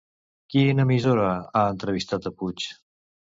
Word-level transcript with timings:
Quina 0.53 0.85
emissora 0.87 1.27
ha 1.33 1.63
entrevistat 1.75 2.31
a 2.31 2.33
Puig? 2.41 2.67